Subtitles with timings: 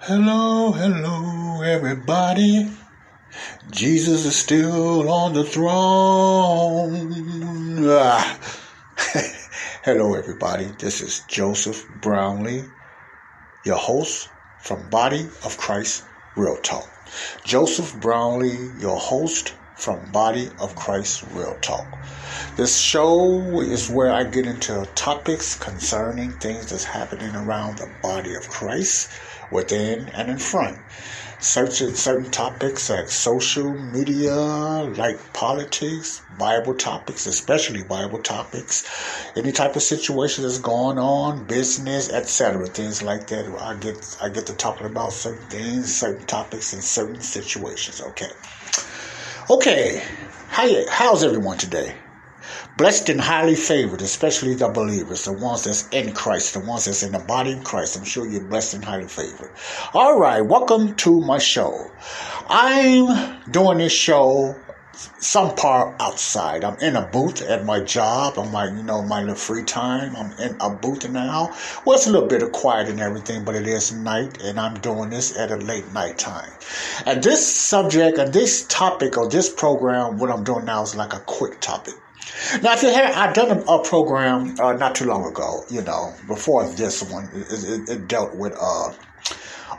[0.00, 2.68] Hello, hello, everybody.
[3.70, 7.12] Jesus is still on the throne.
[7.88, 8.38] Ah.
[9.84, 10.66] hello, everybody.
[10.78, 12.64] This is Joseph Brownlee,
[13.64, 14.28] your host
[14.60, 16.04] from Body of Christ
[16.36, 16.90] Real Talk.
[17.44, 21.86] Joseph Brownlee, your host from Body of Christ Real Talk.
[22.56, 28.34] This show is where I get into topics concerning things that's happening around the body
[28.34, 29.10] of Christ,
[29.50, 30.78] within and in front.
[31.38, 38.84] Certain, certain topics like social media, like politics, Bible topics, especially Bible topics,
[39.36, 42.66] any type of situation that's going on, business, etc.
[42.66, 43.44] Things like that.
[43.60, 48.00] I get I get to talking about certain things, certain topics, and certain situations.
[48.00, 48.30] Okay.
[49.50, 50.02] Okay,
[50.48, 51.94] how how's everyone today?
[52.78, 57.02] Blessed and highly favored, especially the believers, the ones that's in Christ, the ones that's
[57.02, 57.98] in the body of Christ.
[57.98, 59.52] I'm sure you're blessed and highly favored.
[59.92, 61.90] All right, welcome to my show.
[62.48, 64.56] I'm doing this show
[65.18, 66.64] some part outside.
[66.64, 70.14] I'm in a booth at my job on my, you know, my little free time.
[70.16, 71.54] I'm in a booth now.
[71.84, 74.74] Well, it's a little bit of quiet and everything, but it is night, and I'm
[74.74, 76.50] doing this at a late night time.
[77.06, 81.12] And this subject and this topic or this program, what I'm doing now is like
[81.12, 81.94] a quick topic.
[82.62, 85.82] Now, if you have, I've done a, a program uh, not too long ago, you
[85.82, 88.92] know, before this one, it, it, it dealt with uh,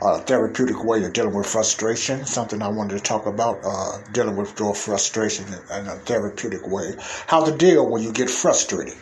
[0.02, 4.36] a therapeutic way of dealing with frustration, something I wanted to talk about, uh, dealing
[4.36, 6.94] with your frustration in a therapeutic way.
[7.26, 8.94] How to deal when you get frustrated.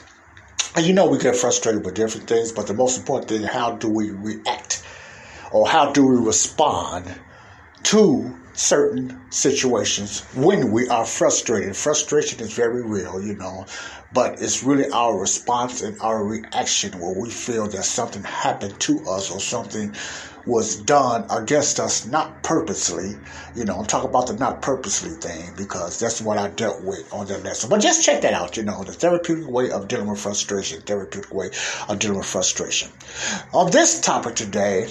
[0.76, 3.72] And you know we get frustrated with different things, but the most important thing, how
[3.72, 4.82] do we react?
[5.52, 7.14] Or how do we respond
[7.84, 11.76] to certain situations when we are frustrated.
[11.76, 13.66] Frustration is very real, you know,
[14.12, 19.00] but it's really our response and our reaction where we feel that something happened to
[19.08, 19.94] us or something
[20.46, 23.16] was done against us, not purposely.
[23.54, 27.12] You know, I'm talking about the not purposely thing because that's what I dealt with
[27.12, 27.70] on that lesson.
[27.70, 31.32] But just check that out, you know, the therapeutic way of dealing with frustration, therapeutic
[31.32, 31.50] way
[31.88, 32.90] of dealing with frustration.
[33.52, 34.88] On this topic today,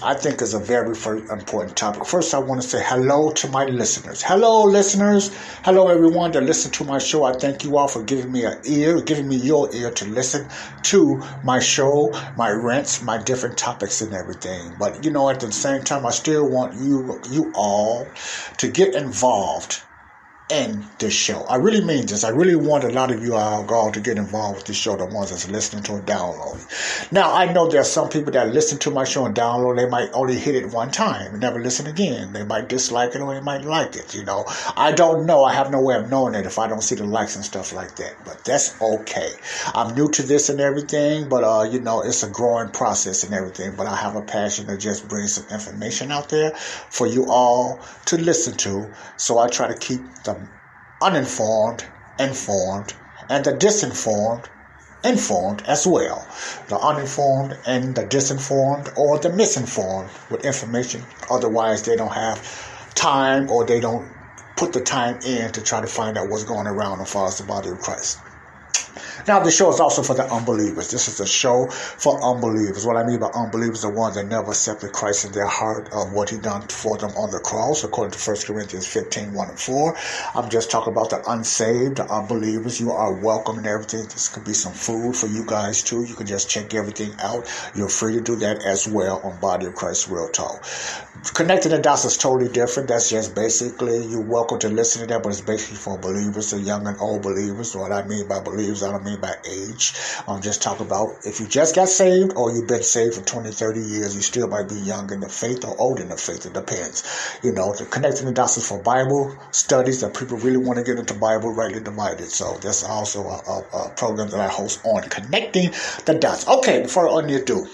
[0.00, 2.06] I think is a very, important topic.
[2.06, 4.22] First, I want to say hello to my listeners.
[4.22, 5.34] Hello, listeners.
[5.64, 7.24] Hello, everyone that listen to my show.
[7.24, 10.48] I thank you all for giving me an ear, giving me your ear to listen
[10.84, 14.72] to my show, my rants, my different topics and everything.
[14.78, 18.06] But you know, at the same time, I still want you, you all,
[18.58, 19.82] to get involved
[20.50, 21.42] in this show.
[21.42, 22.24] I really mean this.
[22.24, 25.04] I really want a lot of you all to get involved with this show, the
[25.04, 26.64] ones that's listening to and downloading.
[27.10, 29.88] Now, I know there are some people that listen to my show and download, they
[29.88, 32.32] might only hit it one time and never listen again.
[32.32, 34.44] They might dislike it or they might like it, you know.
[34.76, 35.44] I don't know.
[35.44, 37.72] I have no way of knowing it if I don't see the likes and stuff
[37.72, 38.14] like that.
[38.24, 39.32] But that's okay.
[39.74, 43.34] I'm new to this and everything, but, uh, you know, it's a growing process and
[43.34, 43.74] everything.
[43.76, 47.80] But I have a passion to just bring some information out there for you all
[48.06, 48.90] to listen to.
[49.16, 50.37] So I try to keep the
[51.00, 51.84] uninformed,
[52.18, 52.94] informed,
[53.28, 54.46] and the disinformed,
[55.04, 56.26] informed as well.
[56.68, 61.04] The uninformed and the disinformed or the misinformed with information.
[61.30, 64.08] Otherwise, they don't have time or they don't
[64.56, 67.38] put the time in to try to find out what's going around as far as
[67.38, 68.18] the body of Christ.
[69.28, 70.90] Now, the show is also for the unbelievers.
[70.90, 72.86] This is a show for unbelievers.
[72.86, 76.14] What I mean by unbelievers, the ones that never accepted Christ in their heart of
[76.14, 79.60] what he done for them on the cross, according to 1 Corinthians 15, 1 and
[79.60, 79.96] 4.
[80.34, 82.80] I'm just talking about the unsaved, the unbelievers.
[82.80, 84.04] You are welcome and everything.
[84.04, 86.04] This could be some food for you guys too.
[86.04, 87.52] You can just check everything out.
[87.74, 90.64] You're free to do that as well on Body of Christ Real Talk.
[91.34, 92.88] Connecting the dots is totally different.
[92.88, 96.60] That's just basically you're welcome to listen to that, but it's basically for believers, the
[96.60, 97.74] young and old believers.
[97.74, 99.94] What I mean by believers, I don't mean by age.
[100.26, 103.50] I'm just talking about if you just got saved or you've been saved for 20,
[103.50, 106.46] 30 years, you still might be young in the faith or old in the faith.
[106.46, 107.38] It depends.
[107.42, 110.84] You know, the connecting the dots is for Bible studies that people really want to
[110.84, 112.30] get into Bible rightly divided.
[112.30, 115.70] So that's also a, a, a program that I host on connecting
[116.06, 116.46] the dots.
[116.48, 117.66] Okay, before I ado,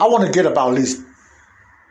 [0.00, 1.02] I want to get about at least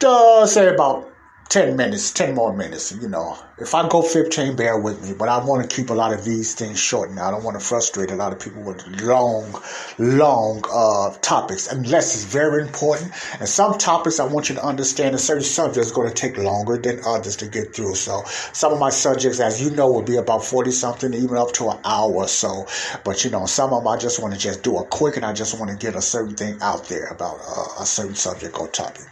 [0.03, 1.12] uh, say about
[1.49, 3.37] 10 minutes, 10 more minutes, you know.
[3.59, 6.25] If I go 15, bear with me, but I want to keep a lot of
[6.25, 7.27] these things short now.
[7.27, 9.61] I don't want to frustrate a lot of people with long,
[9.99, 13.11] long uh, topics, unless it's very important.
[13.39, 16.37] And some topics I want you to understand, a certain subject is going to take
[16.37, 17.95] longer than others to get through.
[17.95, 21.51] So some of my subjects, as you know, will be about 40 something, even up
[21.53, 22.65] to an hour or so.
[23.03, 25.25] But, you know, some of them I just want to just do a quick and
[25.25, 28.59] I just want to get a certain thing out there about uh, a certain subject
[28.59, 29.03] or topic.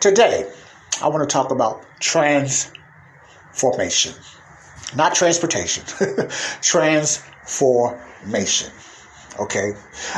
[0.00, 0.50] Today,
[1.02, 4.14] I want to talk about transformation,
[4.94, 5.84] not transportation,
[6.62, 8.70] transformation.
[9.38, 9.72] Okay,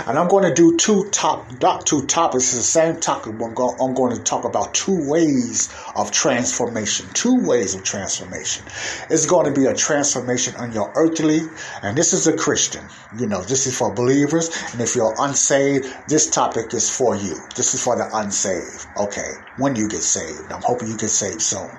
[0.07, 2.45] and I'm going to do two top, not two topics.
[2.45, 3.35] It's the same topic.
[3.35, 7.07] I'm going, I'm going to talk about two ways of transformation.
[7.13, 8.65] Two ways of transformation.
[9.11, 11.43] It's going to be a transformation on your earthly,
[11.83, 12.85] and this is a Christian.
[13.19, 17.37] You know, this is for believers, and if you're unsaved, this topic is for you.
[17.55, 18.87] This is for the unsaved.
[18.97, 21.71] Okay, when you get saved, I'm hoping you get saved soon.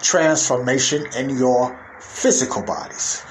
[0.00, 3.25] Transformation in your physical bodies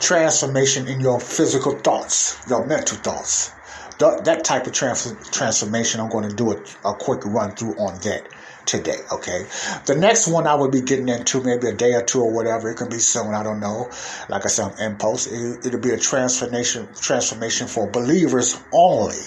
[0.00, 3.52] transformation in your physical thoughts, your mental thoughts.
[3.98, 8.00] That type of trans- transformation, I'm going to do a, a quick run through on
[8.00, 8.26] that
[8.64, 8.96] today.
[9.12, 9.46] Okay.
[9.84, 12.70] The next one I will be getting into maybe a day or two or whatever.
[12.70, 13.34] It can be soon.
[13.34, 13.90] I don't know.
[14.28, 15.26] Like I said, on impulse.
[15.26, 19.20] It, will be a transformation transformation for believers only.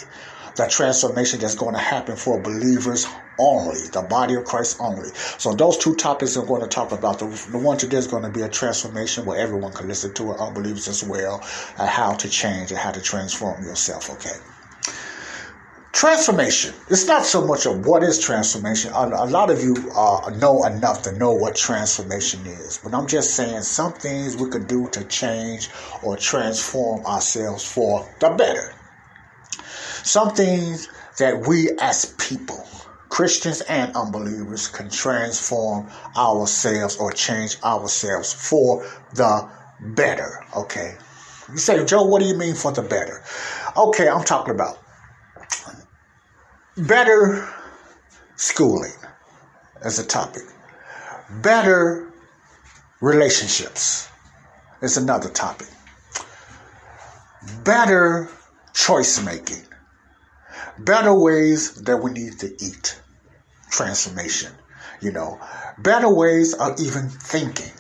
[0.56, 3.08] The transformation that's going to happen for believers
[3.40, 5.10] only, the body of Christ only.
[5.40, 7.18] So those two topics I'm going to talk about.
[7.20, 10.32] The, the one today is going to be a transformation where everyone can listen to
[10.32, 11.42] it, unbelievers as well,
[11.80, 14.12] and how to change and how to transform yourself.
[14.12, 14.38] Okay.
[15.92, 16.74] Transformation.
[16.90, 18.92] It's not so much of what is transformation.
[18.94, 23.08] A, a lot of you uh, know enough to know what transformation is, but I'm
[23.08, 25.70] just saying some things we could do to change
[26.04, 28.74] or transform ourselves for the better.
[30.04, 32.66] Some things that we as people
[33.14, 38.84] Christians and unbelievers can transform ourselves or change ourselves for
[39.14, 39.48] the
[39.96, 40.44] better.
[40.58, 40.96] Okay.
[41.52, 43.22] You say, Joe, what do you mean for the better?
[43.78, 44.80] Okay, I'm talking about
[46.76, 47.48] better
[48.36, 48.94] schooling
[49.84, 50.44] as a topic,
[51.44, 52.12] better
[53.00, 54.10] relationships
[54.82, 55.68] is another topic,
[57.64, 58.28] better
[58.74, 59.62] choice making,
[60.78, 63.00] better ways that we need to eat
[63.70, 64.52] transformation.
[65.02, 65.40] You know,
[65.80, 67.72] better ways of even thinking,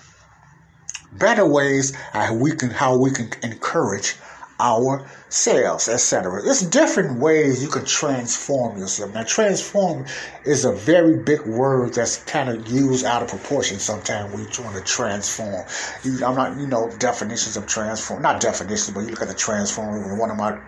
[1.14, 4.16] better ways how we can how we can encourage
[4.60, 6.42] ourselves, etc.
[6.42, 9.14] There's different ways you can transform yourself.
[9.14, 10.06] Now, transform
[10.46, 14.52] is a very big word that's kind of used out of proportion sometimes when you're
[14.52, 15.66] trying to transform.
[16.04, 19.34] You, I'm not, you know, definitions of transform, not definitions, but you look at the
[19.34, 20.18] transform.
[20.18, 20.60] One of my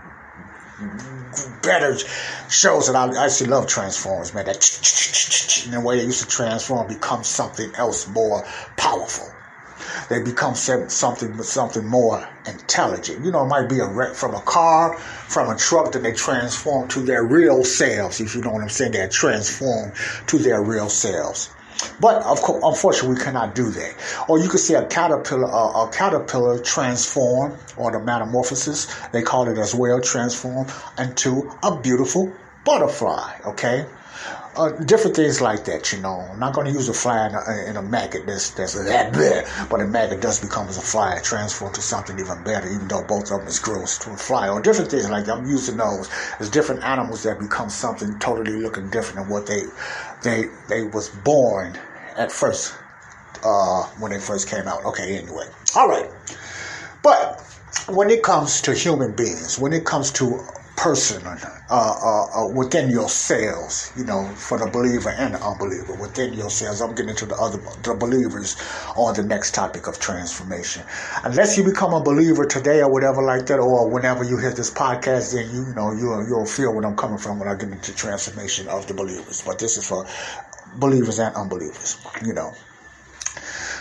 [1.62, 1.98] better
[2.50, 4.46] shows that I I actually love Transformers, man.
[4.46, 8.46] That in the way they used to transform become something else more
[8.78, 9.32] powerful.
[10.10, 13.26] They become something something more intelligent.
[13.26, 16.14] You know, it might be a wreck from a car, from a truck, that they
[16.14, 18.20] transform to their real selves.
[18.20, 19.94] If you know what I'm saying, they transform
[20.28, 21.50] to their real selves.
[22.00, 24.26] But of course, unfortunately, we cannot do that.
[24.28, 29.48] Or you could see a caterpillar, uh, a caterpillar transform, or the metamorphosis, they call
[29.48, 30.68] it as well, transform
[30.98, 32.32] into a beautiful
[32.64, 33.40] butterfly.
[33.46, 33.86] Okay,
[34.58, 36.28] uh, different things like that, you know.
[36.32, 39.14] I'm not going to use a fly in a, in a maggot that's, that's that
[39.14, 42.88] big, but a maggot does become as a fly, transform to something even better, even
[42.88, 45.38] though both of them is gross to a fly, or different things like that.
[45.38, 46.10] I'm using those
[46.40, 49.64] as different animals that become something totally looking different than what they
[50.24, 51.78] they they was born
[52.18, 52.76] at first
[53.44, 54.84] uh, when they first came out.
[54.86, 56.10] Okay, anyway, all right,
[57.04, 57.42] but
[57.90, 60.40] when it comes to human beings, when it comes to
[60.76, 61.38] person uh,
[61.70, 66.82] uh, uh, within yourselves, you know, for the believer and the unbeliever within yourselves.
[66.82, 68.56] I'm getting to the other the believers
[68.96, 70.84] on the next topic of transformation.
[71.24, 74.72] Unless you become a believer today or whatever like that, or whenever you hear this
[74.72, 77.70] podcast, then you, you know you'll you'll feel where I'm coming from when I get
[77.70, 79.42] into transformation of the believers.
[79.46, 80.06] But this is for
[80.76, 82.54] believers and unbelievers, you know.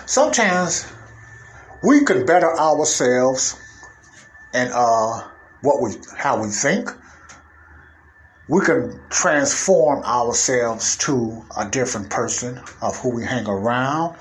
[0.06, 0.86] Sometimes
[1.82, 3.60] we can better ourselves
[4.52, 5.28] and uh
[5.64, 6.90] what we how we think.
[8.46, 14.16] We can transform ourselves to a different person of who we hang around,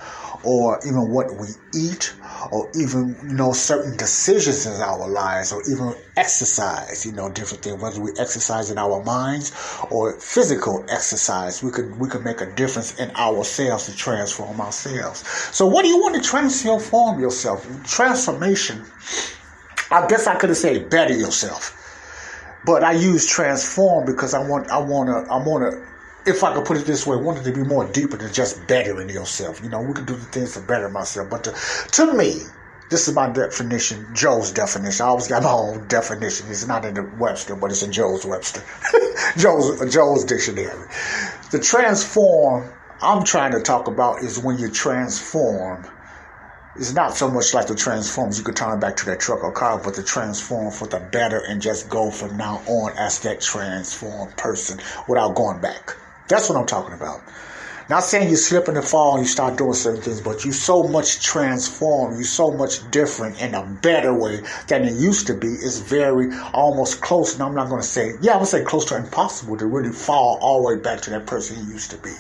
[0.46, 2.14] or even what we eat,
[2.50, 7.06] or even you know certain decisions in our lives, or even exercise.
[7.06, 7.82] You know, different things.
[7.82, 9.52] Whether we exercise in our minds
[9.92, 15.28] or physical exercise, we could we could make a difference in ourselves to transform ourselves.
[15.52, 17.68] So, what do you want to transform yourself?
[17.84, 18.86] Transformation
[19.92, 21.80] I guess I could have said better yourself.
[22.66, 25.86] But I use transform because I want I wanna I wanna
[26.26, 29.10] if I could put it this way, wanted to be more deeper than just bettering
[29.10, 29.62] yourself.
[29.62, 31.30] You know, we can do the things to better myself.
[31.30, 31.52] But to,
[31.92, 32.44] to me,
[32.90, 35.06] this is my definition, Joe's definition.
[35.06, 36.48] I always got my own definition.
[36.50, 38.62] It's not in the Webster, but it's in Joe's Webster,
[39.38, 40.86] Joe's Joe's dictionary.
[41.52, 42.72] The transform
[43.02, 45.86] I'm trying to talk about is when you transform.
[46.76, 49.52] It's not so much like the transforms you could turn back to that truck or
[49.52, 53.42] car, but the transform for the better and just go from now on as that
[53.42, 55.96] transformed person without going back.
[56.28, 57.22] That's what I'm talking about.
[57.90, 60.84] Not saying you slip and fall and you start doing certain things, but you so
[60.84, 65.48] much transform, you so much different in a better way than it used to be.
[65.48, 68.64] It's very almost close, and I'm not going to say, yeah, I'm going to say
[68.64, 71.92] close to impossible to really fall all the way back to that person you used
[71.92, 72.14] to be.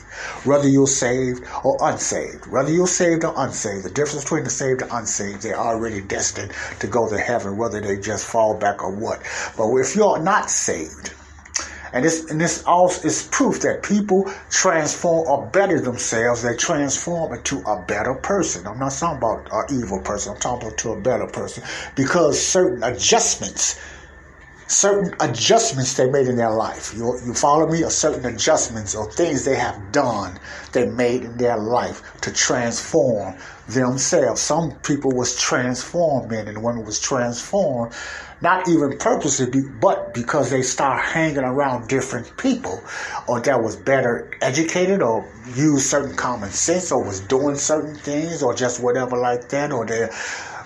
[0.43, 4.81] Whether you're saved or unsaved, whether you're saved or unsaved, the difference between the saved
[4.81, 8.91] and unsaved, they're already destined to go to heaven, whether they just fall back or
[8.91, 9.21] what.
[9.55, 11.13] But if you're not saved,
[11.93, 16.41] and this, and this also is proof that people transform or better themselves.
[16.41, 18.65] They transform into a better person.
[18.65, 20.33] I'm not talking about an evil person.
[20.33, 21.63] I'm talking about to a better person
[21.95, 23.79] because certain adjustments
[24.67, 26.93] certain adjustments they made in their life.
[26.95, 27.83] You, you follow me?
[27.83, 30.39] Or certain adjustments or things they have done
[30.71, 33.35] they made in their life to transform
[33.67, 34.41] themselves.
[34.41, 37.93] Some people was transformed men and women was transformed
[38.43, 42.83] not even purposely, but because they start hanging around different people,
[43.25, 48.43] or that was better educated, or used certain common sense, or was doing certain things,
[48.43, 50.09] or just whatever like that, or they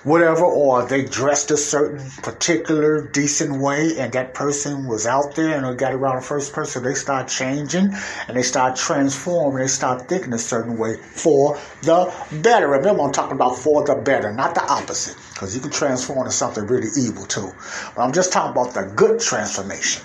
[0.07, 5.57] whatever, or they dressed a certain particular decent way, and that person was out there
[5.57, 7.93] and they got around the first person, they start changing
[8.27, 12.69] and they start transforming, they start thinking a certain way for the better.
[12.69, 16.31] Remember, I'm talking about for the better, not the opposite, because you can transform into
[16.31, 17.51] something really evil too.
[17.93, 20.03] But I'm just talking about the good transformation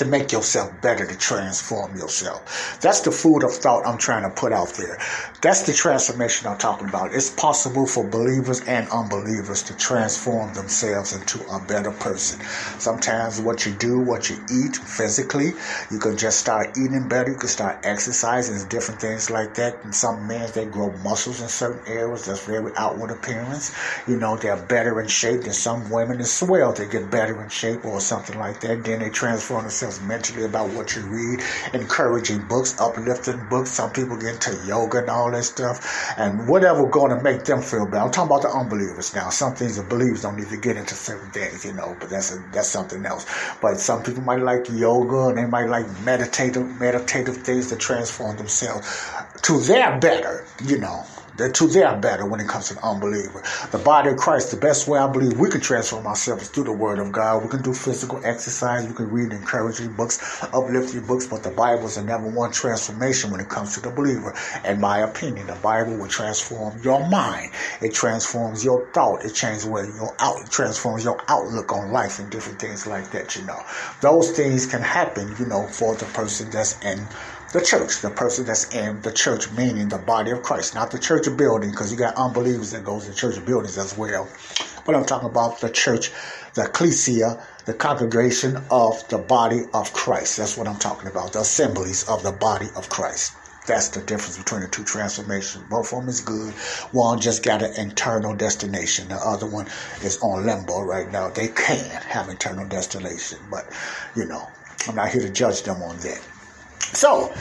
[0.00, 2.78] to make yourself better, to transform yourself.
[2.80, 4.98] That's the food of thought I'm trying to put out there.
[5.42, 7.12] That's the transformation I'm talking about.
[7.12, 12.40] It's possible for believers and unbelievers to transform themselves into a better person.
[12.78, 15.52] Sometimes what you do, what you eat physically,
[15.90, 17.32] you can just start eating better.
[17.32, 19.84] You can start exercising different things like that.
[19.84, 22.24] And some men, they grow muscles in certain areas.
[22.24, 23.76] That's very outward appearance.
[24.08, 26.72] You know, they're better in shape than some women as well.
[26.72, 28.82] They get better in shape or something like that.
[28.82, 31.40] Then they transform themselves mentally about what you read,
[31.72, 33.70] encouraging books, uplifting books.
[33.70, 37.62] Some people get into yoga and all that stuff, and whatever going to make them
[37.62, 38.04] feel better.
[38.04, 39.30] I'm talking about the unbelievers now.
[39.30, 42.34] Some things the believers don't need to get into certain things, you know, but that's
[42.34, 43.26] a, that's something else.
[43.62, 48.36] But some people might like yoga and they might like meditative meditative things to transform
[48.36, 48.86] themselves
[49.42, 51.04] to their better, you know.
[51.40, 53.42] They're to their better when it comes to the unbeliever.
[53.72, 56.64] The body of Christ, the best way I believe we can transform ourselves is through
[56.64, 57.42] the Word of God.
[57.42, 58.86] We can do physical exercise.
[58.86, 63.30] We can read encouraging books, uplifting books, but the Bible is a number one transformation
[63.30, 64.34] when it comes to the believer.
[64.66, 67.52] In my opinion, the Bible will transform your mind.
[67.80, 69.24] It transforms your thought.
[69.24, 70.42] It changes where your out.
[70.42, 73.34] It transforms your outlook on life and different things like that.
[73.34, 73.62] You know,
[74.02, 75.34] those things can happen.
[75.38, 77.08] You know, for the person that's in
[77.52, 80.98] the church, the person that's in the church, meaning the body of Christ, not the
[80.98, 84.28] church building, because you got unbelievers that goes to church buildings as well.
[84.86, 86.12] But I'm talking about the church,
[86.54, 90.36] the ecclesia, the congregation of the body of Christ.
[90.36, 91.32] That's what I'm talking about.
[91.32, 93.34] The assemblies of the body of Christ.
[93.66, 95.64] That's the difference between the two transformations.
[95.68, 96.54] Both of them is good.
[96.92, 99.08] One just got an internal destination.
[99.08, 99.66] The other one
[100.02, 101.28] is on limbo right now.
[101.30, 103.68] They can have internal destination, but
[104.16, 104.48] you know,
[104.88, 106.29] I'm not here to judge them on that.
[106.92, 107.32] So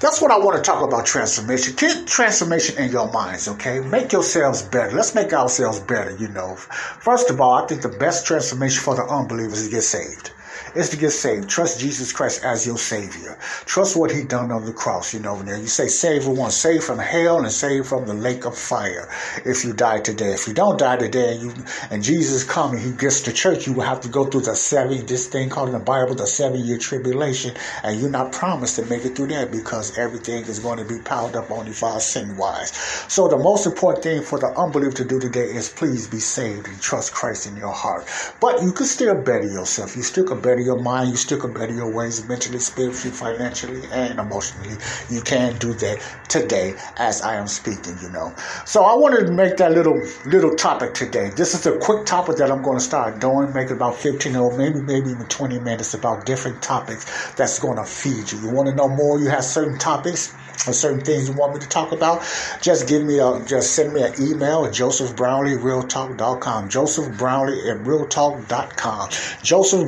[0.00, 1.74] that's what I want to talk about transformation.
[1.76, 3.80] Get transformation in your minds, okay?
[3.80, 4.94] Make yourselves better.
[4.94, 6.54] Let's make ourselves better, you know.
[6.54, 10.32] First of all, I think the best transformation for the unbelievers is to get saved
[10.74, 11.48] is to get saved.
[11.48, 13.38] Trust Jesus Christ as your Savior.
[13.66, 15.14] Trust what He done on the cross.
[15.14, 18.44] You know, now you say save one, save from hell and save from the lake
[18.44, 19.08] of fire.
[19.44, 21.52] If you die today, if you don't die today, and you
[21.90, 25.06] and Jesus coming, He gets to church, you will have to go through the seven
[25.06, 28.84] this thing called in the Bible the seven year tribulation, and you're not promised to
[28.86, 32.00] make it through that because everything is going to be piled up on you for
[32.00, 32.72] sin wise.
[33.08, 36.66] So the most important thing for the unbeliever to do today is please be saved
[36.68, 38.06] and trust Christ in your heart.
[38.40, 39.96] But you can still better yourself.
[39.96, 43.14] You still can better better your mind, you still can better your ways mentally, spiritually,
[43.14, 44.76] financially, and emotionally.
[45.10, 45.98] You can do that
[46.28, 48.34] today as I am speaking, you know.
[48.64, 51.30] So I wanted to make that little little topic today.
[51.36, 54.34] This is a quick topic that I'm going to start doing, make it about 15
[54.36, 58.40] or maybe maybe even 20 minutes about different topics that's going to feed you.
[58.40, 59.18] You want to know more?
[59.18, 60.34] You have certain topics
[60.66, 62.22] or certain things you want me to talk about,
[62.60, 64.72] just give me a just send me an email at.
[64.72, 66.68] Joseph Brownlee at realtalk.com.
[66.68, 67.16] Joseph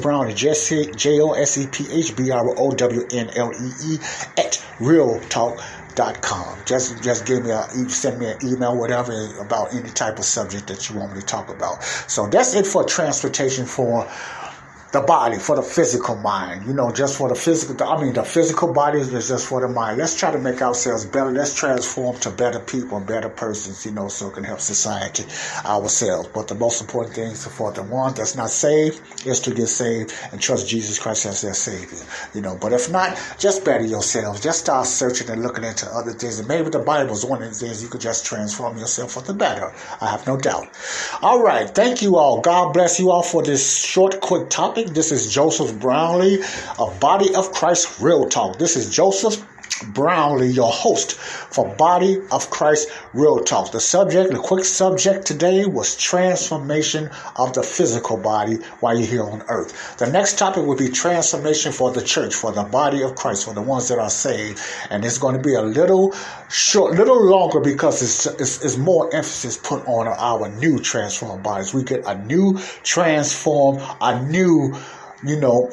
[0.02, 0.59] Brownlee, J J O S E P
[1.90, 3.98] H B R O W N L E E
[4.36, 6.58] at realtalk.com.
[6.64, 10.66] Just just give me a send me an email, whatever about any type of subject
[10.68, 11.82] that you want me to talk about.
[11.82, 14.08] So that's it for transportation for
[14.92, 16.66] the body, for the physical mind.
[16.66, 19.68] You know, just for the physical, I mean, the physical body is just for the
[19.68, 19.98] mind.
[19.98, 21.30] Let's try to make ourselves better.
[21.30, 25.24] Let's transform to better people, better persons, you know, so it can help society,
[25.64, 26.28] ourselves.
[26.34, 29.68] But the most important thing is for the one that's not saved is to get
[29.68, 31.98] saved and trust Jesus Christ as their Savior,
[32.34, 32.56] you know.
[32.60, 34.40] But if not, just better yourselves.
[34.40, 36.38] Just start searching and looking into other things.
[36.38, 39.22] And maybe the Bible is one of the things you could just transform yourself for
[39.22, 39.72] the better.
[40.00, 40.68] I have no doubt.
[41.22, 41.68] All right.
[41.68, 42.40] Thank you all.
[42.40, 44.94] God bless you all for this short, quick topic topic.
[44.94, 46.42] This is Joseph Brownlee
[46.78, 48.58] of Body of Christ Real Talk.
[48.58, 49.44] This is Joseph
[49.92, 53.72] Brownlee, your host for Body of Christ Real Talk.
[53.72, 59.24] The subject, the quick subject today was transformation of the physical body while you're here
[59.24, 59.96] on earth.
[59.98, 63.54] The next topic will be transformation for the church, for the body of Christ, for
[63.54, 64.60] the ones that are saved.
[64.90, 66.14] And it's going to be a little
[66.50, 71.72] short, little longer because it's, it's, it's more emphasis put on our new transformed bodies.
[71.72, 74.74] We get a new transform, a new,
[75.24, 75.70] you know,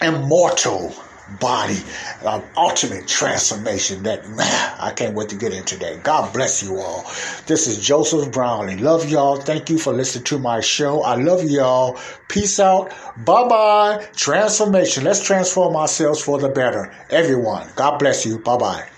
[0.00, 0.94] immortal
[1.40, 1.78] body,
[2.24, 6.02] uh, ultimate transformation that man, I can't wait to get into that.
[6.02, 7.02] God bless you all.
[7.46, 8.76] This is Joseph Brownlee.
[8.76, 9.36] Love y'all.
[9.36, 11.02] Thank you for listening to my show.
[11.02, 11.98] I love y'all.
[12.28, 12.92] Peace out.
[13.24, 14.06] Bye bye.
[14.16, 15.04] Transformation.
[15.04, 16.92] Let's transform ourselves for the better.
[17.10, 17.68] Everyone.
[17.76, 18.38] God bless you.
[18.38, 18.97] Bye bye.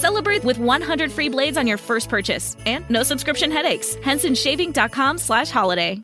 [0.00, 3.96] Celebrate with 100 free blades on your first purchase and no subscription headaches.
[3.96, 6.02] HensonShaving.com slash holiday.